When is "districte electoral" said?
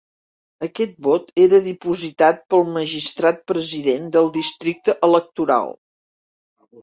4.39-5.71